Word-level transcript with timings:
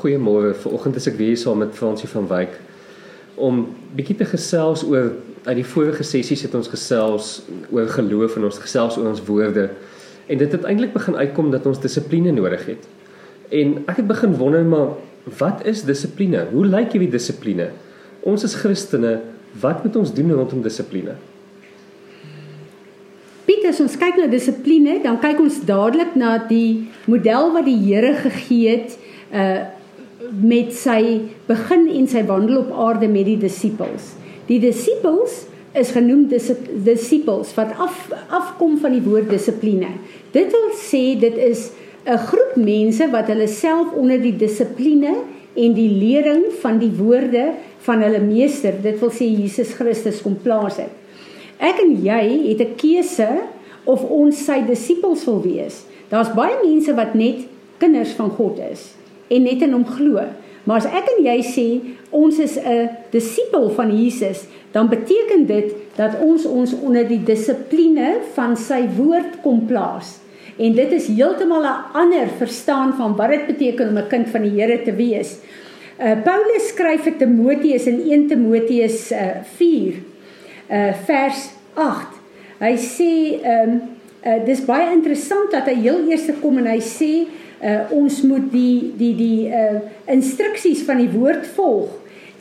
Goeiemôre. 0.00 0.54
Vanoggend 0.56 0.96
is 0.96 1.08
ek 1.10 1.18
weer 1.20 1.36
saam 1.36 1.60
met 1.60 1.76
Fransie 1.76 2.08
van 2.08 2.28
Wyk 2.30 2.56
om 3.40 3.62
bietjie 3.96 4.18
te 4.20 4.26
gesels 4.28 4.82
oor 4.84 5.14
uit 5.46 5.56
die 5.56 5.66
vorige 5.66 6.04
sessies 6.04 6.42
het 6.44 6.54
ons 6.56 6.68
gesels 6.68 7.28
oor 7.72 7.88
geloof 7.88 8.36
en 8.36 8.48
ons 8.48 8.60
gesels 8.60 8.98
oor 9.00 9.08
ons 9.12 9.22
woorde. 9.24 9.70
En 10.28 10.40
dit 10.40 10.52
het 10.52 10.66
eintlik 10.68 10.92
begin 10.92 11.16
uitkom 11.16 11.48
dat 11.52 11.66
ons 11.68 11.80
dissipline 11.80 12.32
nodig 12.36 12.66
het. 12.68 12.84
En 13.48 13.80
ek 13.88 14.02
het 14.02 14.08
begin 14.10 14.36
wonder 14.36 14.64
maar 14.64 14.94
wat 15.40 15.64
is 15.68 15.82
dissipline? 15.88 16.46
Hoe 16.52 16.66
lyk 16.68 16.94
hierdie 16.94 17.10
dissipline? 17.12 17.70
Ons 18.28 18.44
is 18.44 18.56
Christene, 18.60 19.18
wat 19.60 19.84
moet 19.84 19.96
ons 19.96 20.12
doen 20.14 20.32
rondom 20.36 20.62
dissipline? 20.64 21.16
Piet, 23.48 23.64
as 23.68 23.80
ons 23.82 23.96
kyk 24.00 24.20
na 24.20 24.28
dissipline, 24.30 25.00
dan 25.04 25.18
kyk 25.20 25.40
ons 25.42 25.60
dadelik 25.66 26.16
na 26.16 26.36
die 26.48 26.88
model 27.10 27.52
wat 27.56 27.68
die 27.68 27.78
Here 27.88 28.14
gegee 28.28 28.78
het 28.78 28.96
uh 29.32 29.76
met 30.28 30.74
sy 30.76 31.20
begin 31.48 31.86
en 31.88 32.08
sy 32.10 32.22
wandel 32.28 32.60
op 32.62 32.72
aarde 32.88 33.08
met 33.08 33.26
die 33.28 33.38
disippels. 33.40 34.14
Die 34.48 34.60
disippels 34.62 35.44
is 35.78 35.92
genoem 35.94 36.26
disippels 36.28 37.52
wat 37.54 37.76
af 37.78 38.08
afkom 38.28 38.76
van 38.82 38.96
die 38.96 39.04
woord 39.04 39.30
dissipline. 39.30 39.92
Dit 40.34 40.50
wil 40.54 40.72
sê 40.78 41.18
dit 41.18 41.36
is 41.38 41.70
'n 42.06 42.18
groep 42.18 42.56
mense 42.56 43.10
wat 43.10 43.28
hulle 43.28 43.46
self 43.46 43.92
onder 43.92 44.18
die 44.20 44.36
dissipline 44.36 45.14
en 45.54 45.74
die 45.74 45.90
lering 45.90 46.52
van 46.60 46.78
die 46.78 46.90
woorde 46.90 47.52
van 47.78 48.02
hulle 48.02 48.20
meester, 48.20 48.74
dit 48.82 48.98
wil 49.00 49.10
sê 49.10 49.24
Jesus 49.24 49.72
Christus 49.74 50.22
kom 50.22 50.36
plaas 50.42 50.76
het. 50.76 50.90
Ek 51.58 51.80
en 51.80 52.02
jy 52.02 52.48
het 52.48 52.60
'n 52.60 52.76
keuse 52.76 53.28
of 53.84 54.02
ons 54.02 54.44
sy 54.44 54.62
disippels 54.66 55.24
wil 55.24 55.42
wees. 55.42 55.84
Daar's 56.08 56.34
baie 56.34 56.56
mense 56.64 56.94
wat 56.94 57.14
net 57.14 57.46
kinders 57.78 58.12
van 58.12 58.30
God 58.30 58.58
is 58.72 58.94
en 59.30 59.46
net 59.46 59.62
in 59.62 59.72
hom 59.72 59.86
glo. 59.86 60.24
Maar 60.64 60.82
as 60.82 60.88
ek 60.90 61.08
en 61.14 61.22
jy 61.24 61.38
sê 61.46 61.66
ons 62.10 62.38
is 62.38 62.58
'n 62.58 62.90
disipel 63.10 63.70
van 63.70 63.90
Jesus, 63.90 64.46
dan 64.72 64.88
beteken 64.88 65.46
dit 65.46 65.74
dat 65.96 66.20
ons 66.20 66.44
ons 66.46 66.74
onder 66.82 67.08
die 67.08 67.22
dissipline 67.24 68.20
van 68.34 68.56
sy 68.56 68.86
woord 68.96 69.40
kom 69.42 69.66
plaas. 69.66 70.18
En 70.58 70.74
dit 70.76 70.92
is 70.92 71.06
heeltemal 71.06 71.62
'n 71.62 71.84
ander 71.92 72.28
verstaan 72.38 72.92
van 72.94 73.16
wat 73.16 73.30
dit 73.30 73.46
beteken 73.46 73.88
om 73.88 73.98
'n 73.98 74.08
kind 74.08 74.28
van 74.28 74.42
die 74.42 74.60
Here 74.60 74.82
te 74.82 74.92
wees. 74.92 75.38
Uh 75.98 76.22
Paulus 76.24 76.68
skryf 76.68 77.02
vir 77.02 77.16
Timoteus 77.16 77.86
in 77.86 78.00
1 78.00 78.26
Timoteus 78.26 79.12
uh 79.12 79.42
4 79.56 79.94
uh 80.70 80.92
vers 81.04 81.50
8. 81.74 82.06
Hy 82.58 82.76
sê 82.76 83.40
ehm 83.42 83.68
um, 83.68 83.80
uh 84.24 84.38
dis 84.44 84.60
baie 84.66 84.92
interessant 84.92 85.52
dat 85.52 85.68
hy 85.70 85.76
heel 85.80 86.04
eers 86.10 86.28
kom 86.42 86.58
en 86.60 86.68
hy 86.70 86.80
sê 86.84 87.12
uh 87.60 87.92
ons 87.96 88.22
moet 88.28 88.46
die 88.52 88.92
die 88.96 89.14
die 89.16 89.48
uh 89.48 89.80
instruksies 90.12 90.84
van 90.88 91.02
die 91.02 91.10
woord 91.12 91.46
volg 91.56 91.96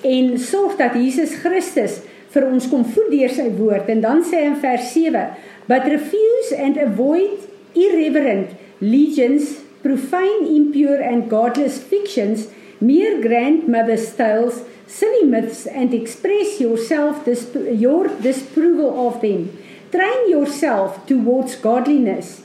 en 0.08 0.38
sorg 0.40 0.78
dat 0.80 0.96
Jesus 0.96 1.36
Christus 1.44 2.02
vir 2.34 2.46
ons 2.48 2.68
kom 2.72 2.86
voed 2.86 3.12
deur 3.12 3.32
sy 3.34 3.50
woord 3.58 3.90
en 3.92 4.02
dan 4.06 4.24
sê 4.24 4.44
hy 4.44 4.52
in 4.54 4.60
vers 4.64 4.92
7 4.94 5.28
but 5.68 5.88
refuse 5.88 6.56
and 6.56 6.78
avoid 6.78 7.48
irreverent 7.76 8.56
legends, 8.82 9.62
profane, 9.84 10.48
impure, 10.48 11.02
and 11.02 11.30
godless 11.30 11.82
fictions, 11.82 12.48
mere 12.80 13.22
grandmother 13.22 13.98
tales, 13.98 14.64
silly 14.88 15.26
myths, 15.26 15.66
and 15.68 15.94
express 15.94 16.60
yourself 16.60 17.26
dis- 17.26 17.54
your 17.56 18.08
disapproval 18.08 19.08
of 19.08 19.22
them. 19.22 19.58
Train 19.92 20.30
yourself 20.30 21.06
towards 21.08 21.56
godliness, 21.56 22.44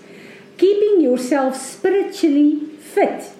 keeping 0.57 1.01
yourself 1.01 1.57
spiritually 1.57 2.61
fit. 2.81 3.33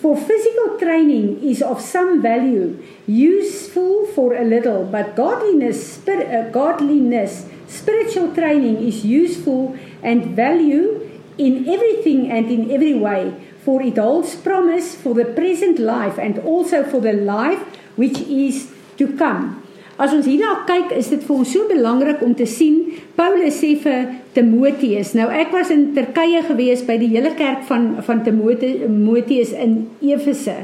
For 0.00 0.16
physical 0.16 0.78
training 0.78 1.42
is 1.42 1.62
of 1.62 1.80
some 1.80 2.20
value, 2.20 2.82
useful 3.06 4.06
for 4.06 4.34
a 4.34 4.44
little, 4.44 4.84
but 4.84 5.16
godliness, 5.16 5.94
spir- 5.94 6.26
uh, 6.26 6.50
godliness, 6.50 7.46
spiritual 7.66 8.34
training 8.34 8.76
is 8.82 9.04
useful 9.04 9.76
and 10.02 10.36
value 10.36 11.10
in 11.38 11.68
everything 11.68 12.30
and 12.30 12.50
in 12.50 12.70
every 12.70 12.94
way, 12.94 13.34
for 13.64 13.82
it 13.82 13.96
holds 13.96 14.34
promise 14.34 14.94
for 14.94 15.14
the 15.14 15.24
present 15.24 15.78
life 15.78 16.18
and 16.18 16.38
also 16.40 16.82
for 16.82 17.00
the 17.00 17.12
life 17.12 17.60
which 17.96 18.20
is 18.20 18.72
to 18.96 19.16
come. 19.16 19.65
As 19.96 20.12
ons 20.12 20.26
hierna 20.28 20.66
kyk, 20.68 20.90
is 20.92 21.08
dit 21.08 21.22
vir 21.24 21.36
ons 21.36 21.52
so 21.52 21.68
belangrik 21.70 22.20
om 22.24 22.34
te 22.36 22.44
sien 22.44 22.82
Paulus 23.16 23.56
sê 23.62 23.72
vir 23.80 24.10
Timoteus. 24.36 25.14
Nou 25.16 25.30
ek 25.32 25.54
was 25.56 25.72
in 25.72 25.94
Turkye 25.96 26.42
gewees 26.44 26.84
by 26.84 26.98
die 27.00 27.08
hele 27.14 27.32
kerk 27.38 27.64
van 27.70 27.94
van 28.04 28.20
Timoteus 28.26 29.54
in 29.56 29.78
Efese. 30.04 30.58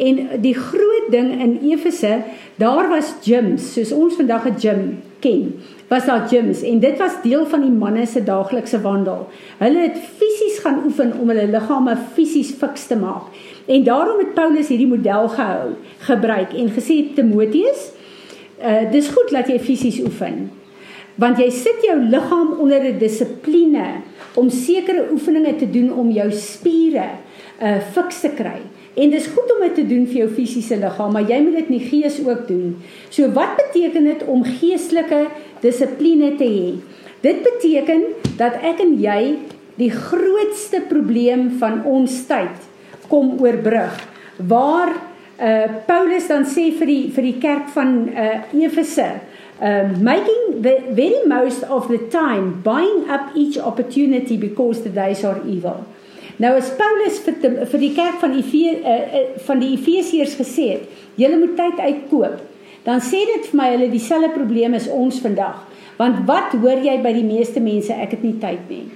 En 0.00 0.22
die 0.40 0.54
groot 0.56 1.10
ding 1.12 1.34
in 1.44 1.58
Efese, 1.72 2.22
daar 2.56 2.88
was 2.88 3.12
gyms, 3.26 3.74
soos 3.74 3.92
ons 3.92 4.16
vandag 4.16 4.48
'n 4.48 4.56
gym 4.56 4.82
ken 5.20 5.52
was 5.90 6.06
daar 6.06 6.28
gyms 6.28 6.62
en 6.62 6.78
dit 6.78 6.98
was 6.98 7.22
deel 7.22 7.46
van 7.46 7.64
die 7.66 7.72
manne 7.74 8.06
se 8.06 8.22
daaglikse 8.22 8.78
wandel. 8.80 9.24
Hulle 9.58 9.78
het 9.88 9.96
fisies 9.98 10.60
gaan 10.62 10.84
oefen 10.86 11.12
om 11.18 11.32
hulle 11.32 11.48
liggame 11.50 11.96
fisies 12.14 12.52
fiks 12.60 12.86
te 12.86 12.96
maak. 12.96 13.26
En 13.66 13.84
daarom 13.84 14.18
het 14.22 14.34
Paulus 14.34 14.70
hierdie 14.70 14.86
model 14.86 15.28
gehou, 15.28 15.72
gebruik 16.06 16.54
en 16.54 16.70
gesê 16.76 17.00
Timoteus, 17.14 17.90
uh 18.60 18.90
dis 18.92 19.08
goed 19.08 19.30
dat 19.32 19.48
jy 19.48 19.58
fisies 19.58 20.00
oefen. 20.04 20.50
Want 21.20 21.38
jy 21.38 21.50
sit 21.50 21.82
jou 21.84 21.98
liggaam 22.00 22.58
onder 22.60 22.84
'n 22.84 22.98
dissipline 22.98 24.02
om 24.34 24.50
sekere 24.50 25.08
oefeninge 25.12 25.56
te 25.56 25.70
doen 25.70 25.92
om 25.92 26.10
jou 26.10 26.30
spiere 26.32 27.08
uh 27.62 27.80
fiks 27.92 28.20
te 28.20 28.28
kry. 28.28 28.60
En 28.94 29.10
dis 29.10 29.26
goed 29.26 29.52
om 29.54 29.60
dit 29.60 29.74
te 29.74 29.86
doen 29.86 30.06
vir 30.06 30.16
jou 30.16 30.28
fisiese 30.28 30.76
liggaam, 30.76 31.12
maar 31.12 31.28
jy 31.28 31.38
moet 31.40 31.54
dit 31.60 31.68
in 31.70 31.78
die 31.78 31.88
gees 31.88 32.18
ook 32.26 32.48
doen. 32.48 32.76
So 33.08 33.30
wat 33.32 33.56
beteken 33.56 34.04
dit 34.04 34.24
om 34.26 34.42
geestelike 34.44 35.26
dissipline 35.60 36.34
te 36.36 36.44
hê. 36.44 36.74
Dit 37.20 37.42
beteken 37.42 38.02
dat 38.36 38.58
ek 38.62 38.80
en 38.80 38.96
jy 39.00 39.36
die 39.80 39.90
grootste 39.90 40.82
probleem 40.88 41.50
van 41.60 41.84
ons 41.84 42.26
tyd 42.28 42.68
kom 43.08 43.38
oorbrug. 43.40 43.94
Waar 44.36 44.92
uh 45.40 45.80
Paulus 45.86 46.28
dan 46.28 46.44
sê 46.44 46.70
vir 46.78 46.86
die 46.86 47.02
vir 47.14 47.28
die 47.30 47.38
kerk 47.40 47.70
van 47.74 47.94
uh 48.08 48.42
Efese, 48.52 49.08
uh 49.60 49.88
making 50.00 50.60
the 50.62 50.76
very 50.92 51.24
most 51.26 51.64
of 51.64 51.88
the 51.88 51.98
time, 52.12 52.60
buying 52.64 53.08
up 53.08 53.32
each 53.34 53.58
opportunity 53.58 54.36
because 54.36 54.82
the 54.82 54.90
days 54.90 55.24
are 55.24 55.40
evil. 55.46 55.84
Nou 56.40 56.54
as 56.56 56.70
Paulus 56.76 57.18
vir 57.24 57.40
die, 57.40 57.50
vir 57.72 57.80
die 57.80 57.94
kerk 57.96 58.20
van 58.20 58.36
Efese 58.36 58.78
uh, 58.84 59.24
van 59.46 59.60
die 59.60 59.74
Efesiërs 59.76 60.36
gesê 60.40 60.70
het, 60.76 61.02
julle 61.16 61.40
moet 61.40 61.56
tyd 61.56 61.80
uitkoop 61.80 62.46
dan 62.84 63.02
sê 63.04 63.24
dit 63.28 63.48
vir 63.50 63.58
my 63.60 63.68
hulle 63.74 63.90
dieselfde 63.92 64.32
probleem 64.34 64.74
as 64.78 64.88
ons 64.88 65.20
vandag. 65.20 65.66
Want 66.00 66.24
wat 66.28 66.54
hoor 66.62 66.80
jy 66.80 66.96
by 67.04 67.12
die 67.12 67.26
meeste 67.26 67.60
mense, 67.60 67.92
ek 67.92 68.16
het 68.16 68.24
nie 68.24 68.36
tyd 68.40 68.70
nie. 68.72 68.86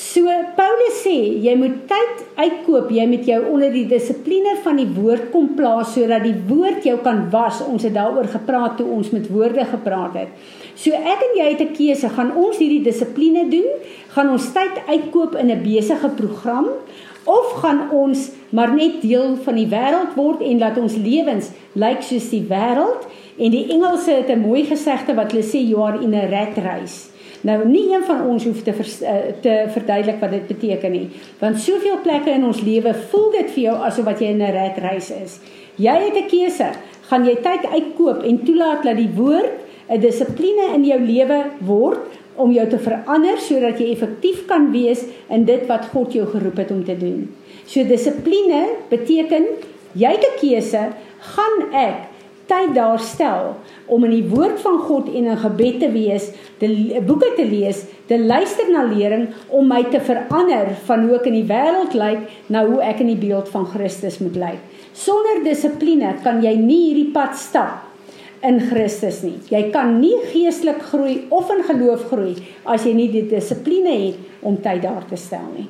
So 0.00 0.24
Paulus 0.56 1.02
sê, 1.02 1.12
jy 1.44 1.52
moet 1.60 1.74
tyd 1.90 2.20
uitkoop, 2.38 2.88
jy 2.94 3.04
moet 3.10 3.26
jou 3.28 3.40
onder 3.50 3.68
die 3.74 3.84
dissipline 3.90 4.54
van 4.64 4.78
die 4.80 4.86
woord 4.94 5.26
kom 5.34 5.50
plaas 5.58 5.90
sodat 5.92 6.24
die 6.24 6.38
woord 6.48 6.86
jou 6.88 6.94
kan 7.04 7.26
was. 7.34 7.58
Ons 7.60 7.84
het 7.84 7.92
daaroor 7.98 8.30
gepraat 8.32 8.78
toe 8.78 8.86
ons 8.88 9.10
met 9.12 9.28
woorde 9.28 9.66
gepraat 9.68 10.16
het. 10.16 10.32
So 10.72 10.96
ek 10.96 11.26
en 11.26 11.36
jy 11.36 11.50
het 11.50 11.60
'n 11.60 11.76
keuse, 11.76 12.08
gaan 12.16 12.32
ons 12.32 12.56
hierdie 12.56 12.82
dissipline 12.82 13.50
doen? 13.50 13.68
Gaan 14.16 14.30
ons 14.30 14.48
tyd 14.56 14.80
uitkoop 14.88 15.36
in 15.36 15.50
'n 15.50 15.62
besige 15.62 16.08
program 16.08 16.68
of 17.26 17.52
gaan 17.60 17.90
ons 17.90 18.30
maar 18.50 18.72
net 18.74 19.02
deel 19.02 19.36
van 19.36 19.54
die 19.54 19.68
wêreld 19.68 20.16
word 20.16 20.40
en 20.40 20.58
laat 20.58 20.78
ons 20.78 20.96
lewens 20.96 21.50
lyk 21.74 22.02
soos 22.02 22.30
die 22.30 22.46
wêreld 22.48 23.04
en 23.36 23.50
die 23.50 23.68
Engelse 23.68 24.10
het 24.10 24.30
'n 24.30 24.40
mooi 24.40 24.64
gesegde 24.64 25.14
wat 25.14 25.32
hulle 25.32 25.44
sê 25.44 25.58
you 25.60 25.82
are 25.82 26.00
in 26.00 26.14
a 26.14 26.26
rat 26.26 26.56
race. 26.56 27.10
Nou 27.40 27.56
nie 27.68 27.86
een 27.88 28.04
van 28.04 28.26
ons 28.28 28.44
hoef 28.44 28.62
te 28.62 28.72
vers, 28.76 28.98
uh, 29.02 29.32
te 29.40 29.54
verduidelik 29.72 30.20
wat 30.20 30.30
dit 30.30 30.46
beteken 30.46 30.92
nie, 30.92 31.06
want 31.40 31.60
soveel 31.60 31.96
plekke 32.04 32.34
in 32.36 32.44
ons 32.44 32.60
lewe 32.60 32.92
voel 33.12 33.30
dit 33.38 33.50
vir 33.54 33.62
jou 33.62 33.76
asof 33.88 34.04
wat 34.04 34.20
jy 34.20 34.34
in 34.34 34.42
'n 34.42 34.52
rat 34.52 34.78
race 34.78 35.14
is. 35.24 35.40
Jy 35.76 35.96
het 36.04 36.16
'n 36.16 36.28
keuse. 36.28 36.68
Gaan 37.08 37.24
jy 37.24 37.36
tyd 37.42 37.64
uitkoop 37.72 38.22
en 38.22 38.44
toelaat 38.44 38.82
dat 38.82 38.96
die 38.96 39.10
woord 39.16 39.50
'n 39.88 40.00
dissipline 40.00 40.74
in 40.74 40.84
jou 40.84 41.00
lewe 41.00 41.44
word 41.58 42.00
om 42.36 42.52
jou 42.52 42.68
te 42.68 42.78
verander 42.78 43.38
sodat 43.38 43.78
jy 43.78 43.90
effektief 43.90 44.46
kan 44.46 44.70
wees 44.72 45.04
in 45.28 45.44
dit 45.44 45.66
wat 45.66 45.88
God 45.92 46.12
jou 46.12 46.26
geroep 46.26 46.56
het 46.56 46.70
om 46.70 46.84
te 46.84 46.96
doen. 46.96 47.28
So 47.66 47.84
dissipline 47.84 48.76
beteken 48.90 49.46
jy 49.92 50.10
het 50.10 50.24
'n 50.24 50.38
keuse, 50.40 50.82
gaan 51.18 51.72
ek 51.72 52.09
tyd 52.50 52.74
daar 52.74 53.00
stel 53.02 53.52
om 53.86 54.04
in 54.06 54.14
die 54.16 54.26
woord 54.30 54.58
van 54.62 54.78
God 54.88 55.10
en 55.14 55.28
in 55.30 55.38
gebed 55.38 55.78
te 55.82 55.90
wees, 55.94 56.30
die 56.58 57.00
boeke 57.06 57.30
te 57.36 57.46
lees, 57.46 57.84
te 58.10 58.18
luister 58.18 58.70
na 58.70 58.82
lering 58.90 59.28
om 59.54 59.70
my 59.70 59.84
te 59.90 60.00
verander 60.02 60.72
van 60.88 61.06
hoe 61.06 61.20
ek 61.20 61.28
in 61.30 61.38
die 61.38 61.46
wêreld 61.48 61.94
lyk 61.94 62.26
na 62.50 62.64
hoe 62.66 62.80
ek 62.84 63.04
in 63.04 63.12
die 63.14 63.20
beeld 63.20 63.50
van 63.54 63.68
Christus 63.70 64.18
moet 64.22 64.38
lyk. 64.40 64.64
Sonder 64.96 65.44
dissipline 65.46 66.16
kan 66.24 66.42
jy 66.42 66.56
nie 66.58 66.80
hierdie 66.88 67.12
pad 67.14 67.38
stap 67.38 67.86
in 68.46 68.58
Christus 68.70 69.20
nie. 69.22 69.36
Jy 69.52 69.66
kan 69.74 69.98
nie 70.00 70.16
geestelik 70.32 70.80
groei 70.90 71.20
of 71.34 71.50
in 71.52 71.62
geloof 71.68 72.06
groei 72.10 72.34
as 72.64 72.86
jy 72.88 72.94
nie 72.96 73.10
die 73.12 73.26
dissipline 73.30 73.92
het 74.06 74.46
om 74.46 74.56
tyd 74.64 74.82
daar 74.86 75.04
te 75.08 75.18
stel 75.20 75.46
nie. 75.54 75.68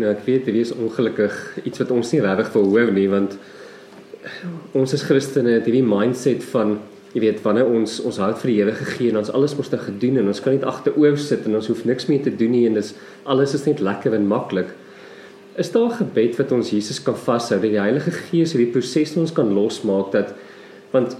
Nou 0.00 0.12
ek 0.12 0.22
weet 0.26 0.46
dit 0.48 0.60
is 0.60 0.74
ongelukkig 0.76 1.64
iets 1.64 1.82
wat 1.82 1.90
ons 1.94 2.12
nie 2.14 2.22
regtig 2.24 2.52
verhoor 2.54 2.92
nie 2.94 3.08
want 3.10 3.34
ons 4.72 4.94
as 4.94 5.04
Christene 5.06 5.58
het 5.58 5.68
hierdie 5.68 5.86
mindset 5.86 6.44
van 6.52 6.78
jy 7.14 7.24
weet 7.24 7.40
wanneer 7.42 7.66
ons 7.66 7.98
ons 8.06 8.20
hart 8.22 8.38
vir 8.42 8.52
die 8.52 8.58
Here 8.60 8.74
gegee 8.76 9.10
en 9.10 9.18
ons 9.20 9.32
alles 9.34 9.56
mos 9.58 9.70
nou 9.72 9.80
gedoen 9.82 10.20
en 10.20 10.30
ons 10.30 10.42
kan 10.42 10.54
net 10.54 10.66
agteroor 10.68 11.18
sit 11.18 11.46
en 11.48 11.58
ons 11.58 11.70
hoef 11.72 11.82
niks 11.88 12.06
meer 12.10 12.22
te 12.26 12.34
doen 12.42 12.54
nie 12.54 12.66
en 12.68 12.78
dis 12.78 12.92
alles 13.24 13.56
is 13.58 13.66
net 13.66 13.82
lekker 13.82 14.14
en 14.14 14.28
maklik. 14.30 14.70
Is 15.58 15.72
daar 15.72 15.90
'n 15.90 15.98
gebed 16.04 16.38
wat 16.38 16.52
ons 16.52 16.70
Jesus 16.70 17.02
kan 17.02 17.16
vashou 17.16 17.60
dat 17.60 17.70
die 17.70 17.80
Heilige 17.80 18.10
Gees 18.10 18.52
hierdie 18.52 18.72
proses 18.72 19.16
ons 19.16 19.32
kan 19.32 19.52
losmaak 19.52 20.12
dat 20.12 20.34
want 20.92 21.16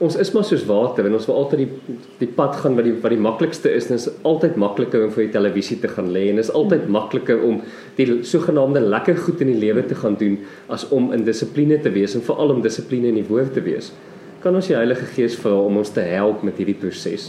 ons 0.00 0.16
is 0.16 0.30
maar 0.32 0.44
soos 0.48 0.62
water 0.64 1.04
en 1.04 1.16
ons 1.18 1.26
wil 1.28 1.36
altyd 1.42 1.60
die 1.60 1.96
die 2.22 2.28
pad 2.36 2.54
gaan 2.62 2.76
wat 2.78 2.86
die 2.88 2.94
wat 3.02 3.12
die 3.12 3.20
maklikste 3.20 3.72
is 3.76 3.90
en 3.90 3.98
is 3.98 4.06
altyd 4.28 4.56
makliker 4.60 5.04
om 5.04 5.10
vir 5.12 5.26
die 5.26 5.34
televisie 5.34 5.76
te 5.82 5.90
gaan 5.92 6.08
lê 6.14 6.26
en 6.30 6.40
is 6.40 6.52
altyd 6.56 6.86
makliker 6.88 7.42
om 7.44 7.58
die 7.98 8.06
sogenaamde 8.30 8.80
lekker 8.80 9.20
goed 9.26 9.42
in 9.44 9.52
die 9.52 9.60
lewe 9.60 9.84
te 9.86 9.98
gaan 9.98 10.16
doen 10.20 10.38
as 10.72 10.86
om 10.96 11.10
in 11.16 11.26
dissipline 11.26 11.76
te 11.84 11.92
wees 11.92 12.16
en 12.16 12.24
veral 12.24 12.54
om 12.56 12.62
dissipline 12.64 13.12
in 13.12 13.20
die 13.20 13.28
woord 13.28 13.52
te 13.56 13.64
wees. 13.66 13.92
Kan 14.40 14.56
ons 14.56 14.70
die 14.70 14.76
Heilige 14.78 15.04
Gees 15.12 15.36
vra 15.36 15.52
om 15.60 15.76
ons 15.76 15.92
te 15.92 16.00
help 16.00 16.40
met 16.46 16.56
hierdie 16.56 16.78
proses? 16.80 17.28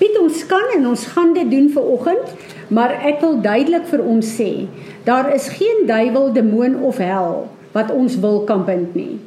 Piet 0.00 0.16
ons 0.18 0.40
kan 0.50 0.72
en 0.74 0.88
ons 0.90 1.04
gaan 1.14 1.30
dit 1.36 1.46
doen 1.52 1.68
vir 1.70 1.92
oggend, 1.94 2.32
maar 2.74 2.96
ek 3.06 3.20
wil 3.22 3.38
duidelik 3.44 3.86
vir 3.86 4.02
ons 4.02 4.32
sê, 4.40 4.66
daar 5.06 5.30
is 5.30 5.46
geen 5.54 5.84
duiwel, 5.86 6.32
demoon 6.34 6.80
of 6.82 6.98
hel 6.98 7.44
wat 7.76 7.94
ons 7.94 8.18
wil 8.22 8.42
kan 8.48 8.66
bind 8.66 8.98
nie. 8.98 9.20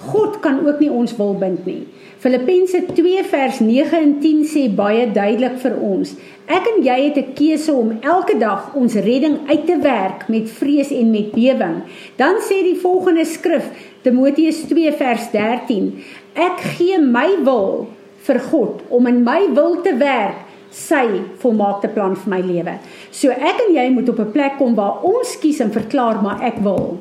God 0.00 0.40
kan 0.40 0.66
ook 0.66 0.78
nie 0.80 0.90
ons 0.90 1.12
wil 1.16 1.34
bind 1.36 1.66
nie. 1.68 1.84
Filippense 2.20 2.82
2 2.94 3.24
vers 3.28 3.58
9 3.60 3.98
en 3.98 4.14
10 4.20 4.44
sê 4.48 4.62
baie 4.76 5.06
duidelik 5.12 5.58
vir 5.60 5.76
ons: 5.76 6.14
Ek 6.48 6.66
en 6.72 6.82
jy 6.84 6.96
het 7.04 7.16
'n 7.16 7.32
keuse 7.36 7.72
om 7.72 7.98
elke 8.00 8.38
dag 8.38 8.74
ons 8.74 8.94
redding 8.94 9.38
uit 9.48 9.66
te 9.66 9.78
werk 9.78 10.28
met 10.28 10.50
vrees 10.50 10.90
en 10.90 11.10
met 11.10 11.32
bewering. 11.32 11.82
Dan 12.16 12.40
sê 12.40 12.62
die 12.62 12.80
volgende 12.80 13.24
skrif, 13.24 13.70
Timoteus 14.02 14.64
2 14.68 14.92
vers 14.92 15.30
13: 15.30 15.92
Ek 16.34 16.60
gee 16.76 16.98
my 16.98 17.44
wil 17.44 17.88
vir 18.26 18.38
God 18.38 18.82
om 18.88 19.06
in 19.06 19.22
my 19.22 19.52
wil 19.54 19.80
te 19.82 19.96
werk 19.96 20.48
sy 20.70 21.22
volmaakte 21.42 21.88
plan 21.88 22.16
vir 22.16 22.30
my 22.30 22.40
lewe. 22.40 22.78
So 23.10 23.30
ek 23.30 23.60
en 23.66 23.74
jy 23.74 23.90
moet 23.90 24.08
op 24.08 24.18
'n 24.18 24.32
plek 24.32 24.58
kom 24.58 24.74
waar 24.74 25.02
ons 25.02 25.38
kies 25.38 25.60
en 25.60 25.72
verklaar 25.72 26.22
maar 26.22 26.42
ek 26.42 26.58
wil. 26.62 27.00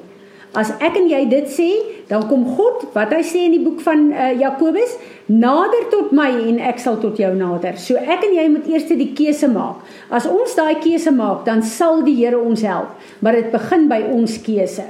As 0.58 0.72
ek 0.82 0.96
en 0.98 1.06
jy 1.12 1.20
dit 1.30 1.50
sê, 1.54 1.68
dan 2.10 2.24
kom 2.26 2.48
God, 2.58 2.88
wat 2.96 3.12
hy 3.14 3.20
sê 3.26 3.44
in 3.46 3.54
die 3.54 3.62
boek 3.62 3.84
van 3.86 4.08
uh, 4.10 4.32
Jakobus, 4.34 4.96
nader 5.30 5.86
tot 5.92 6.10
my 6.16 6.30
en 6.50 6.58
ek 6.72 6.82
sal 6.82 6.98
tot 7.04 7.20
jou 7.22 7.30
nader. 7.38 7.78
So 7.78 8.02
ek 8.02 8.26
en 8.26 8.34
jy 8.34 8.48
moet 8.50 8.66
eers 8.72 8.88
die 8.90 9.12
keuse 9.14 9.50
maak. 9.52 9.84
As 10.10 10.26
ons 10.26 10.56
daai 10.58 10.82
keuse 10.82 11.14
maak, 11.14 11.44
dan 11.46 11.62
sal 11.62 12.02
die 12.08 12.18
Here 12.18 12.40
ons 12.42 12.66
help, 12.66 12.98
maar 13.22 13.38
dit 13.38 13.54
begin 13.54 13.86
by 13.92 14.02
ons 14.10 14.40
keuse. 14.42 14.88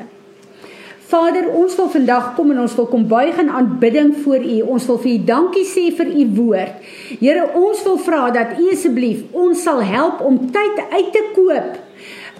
Vader, 1.10 1.48
ons 1.58 1.74
wil 1.76 1.90
vandag 1.90 2.32
kom 2.38 2.54
en 2.54 2.62
ons 2.64 2.74
wil 2.78 2.88
kom 2.88 3.04
buig 3.10 3.38
in 3.42 3.50
aanbidding 3.50 4.14
voor 4.24 4.46
U. 4.46 4.58
Ons 4.78 4.86
wil 4.88 5.00
vir 5.02 5.12
U 5.12 5.20
dankie 5.26 5.66
sê 5.66 5.88
vir 5.98 6.14
U 6.14 6.26
woord. 6.38 6.90
Here, 7.18 7.50
ons 7.58 7.84
wil 7.84 7.98
vra 8.06 8.30
dat 8.32 8.56
U 8.62 8.72
asseblief 8.72 9.26
ons 9.34 9.64
sal 9.66 9.82
help 9.84 10.22
om 10.24 10.38
tyd 10.54 10.84
uit 10.94 11.10
te 11.18 11.24
koop 11.34 11.80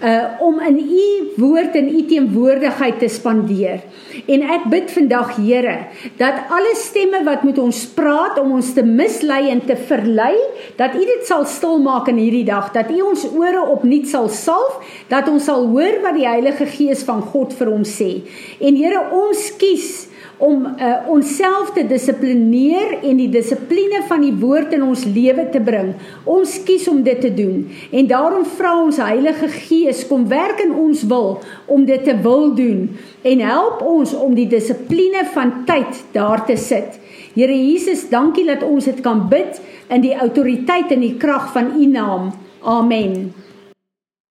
uh 0.00 0.40
om 0.40 0.60
in 0.64 0.78
u 0.78 1.06
woord 1.36 1.74
en 1.76 1.88
u 1.88 2.02
teenwoordigheid 2.08 2.98
te 2.98 3.08
spandeer. 3.08 3.82
En 4.26 4.42
ek 4.42 4.66
bid 4.72 4.90
vandag 4.90 5.36
Here 5.36 5.76
dat 6.16 6.48
alle 6.48 6.72
stemme 6.76 7.22
wat 7.24 7.44
met 7.44 7.58
ons 7.58 7.84
praat 7.94 8.38
om 8.40 8.52
ons 8.56 8.72
te 8.74 8.82
mislei 8.82 9.50
en 9.50 9.60
te 9.64 9.76
verlei, 9.76 10.34
dat 10.76 10.94
u 10.94 11.04
dit 11.04 11.26
sal 11.28 11.44
stilmaak 11.44 12.08
in 12.08 12.20
hierdie 12.20 12.46
dag, 12.48 12.72
dat 12.72 12.90
u 12.90 13.00
ons 13.12 13.26
ore 13.30 13.60
opnuut 13.60 14.08
sal 14.08 14.28
salf, 14.28 14.80
dat 15.08 15.28
ons 15.28 15.44
sal 15.44 15.66
hoor 15.68 16.00
wat 16.02 16.16
die 16.16 16.28
Heilige 16.28 16.66
Gees 16.66 17.04
van 17.04 17.20
God 17.20 17.52
vir 17.56 17.72
ons 17.72 17.96
sê. 18.00 18.12
En 18.60 18.76
Here, 18.76 19.04
ons 19.12 19.50
kies 19.60 20.09
om 20.40 20.64
uh, 20.64 21.08
onsself 21.12 21.72
te 21.76 21.84
dissiplineer 21.86 22.98
en 23.04 23.18
die 23.20 23.28
dissipline 23.32 24.02
van 24.08 24.24
die 24.24 24.32
woord 24.40 24.72
in 24.76 24.84
ons 24.86 25.04
lewe 25.04 25.46
te 25.52 25.60
bring. 25.60 25.92
Ons 26.24 26.58
kies 26.64 26.88
om 26.88 27.02
dit 27.04 27.20
te 27.20 27.32
doen. 27.34 27.66
En 27.92 28.08
daarom 28.08 28.46
vra 28.56 28.72
ons 28.80 29.00
Heilige 29.02 29.50
Gees 29.52 30.06
kom 30.08 30.28
werk 30.30 30.62
in 30.64 30.72
ons 30.72 31.04
wil 31.10 31.40
om 31.66 31.84
dit 31.88 32.04
te 32.04 32.16
wil 32.24 32.54
doen 32.56 32.88
en 33.22 33.44
help 33.44 33.84
ons 33.84 34.14
om 34.16 34.34
die 34.36 34.48
dissipline 34.48 35.26
van 35.34 35.60
tyd 35.68 36.04
daar 36.16 36.46
te 36.48 36.56
sit. 36.56 36.96
Here 37.34 37.54
Jesus, 37.54 38.08
dankie 38.10 38.46
dat 38.48 38.64
ons 38.66 38.88
dit 38.88 39.04
kan 39.04 39.28
bid 39.30 39.60
in 39.92 40.02
die 40.02 40.16
autoriteit 40.16 40.90
en 40.94 41.04
die 41.04 41.16
krag 41.20 41.52
van 41.54 41.76
U 41.78 41.86
naam. 41.86 42.32
Amen. 42.60 43.30